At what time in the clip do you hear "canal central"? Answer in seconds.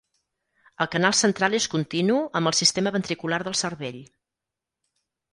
0.93-1.55